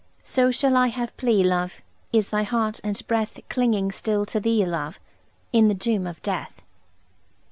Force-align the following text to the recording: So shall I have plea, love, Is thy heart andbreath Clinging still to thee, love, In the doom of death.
So 0.23 0.49
shall 0.49 0.75
I 0.75 0.87
have 0.87 1.15
plea, 1.15 1.43
love, 1.43 1.79
Is 2.11 2.31
thy 2.31 2.41
heart 2.41 2.79
andbreath 2.83 3.39
Clinging 3.49 3.91
still 3.91 4.25
to 4.25 4.39
thee, 4.39 4.65
love, 4.65 4.99
In 5.53 5.67
the 5.67 5.75
doom 5.75 6.07
of 6.07 6.19
death. 6.23 6.63